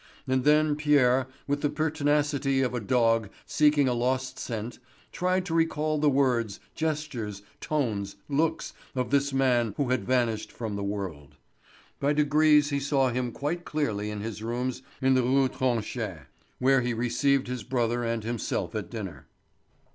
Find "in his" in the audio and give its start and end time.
14.09-14.41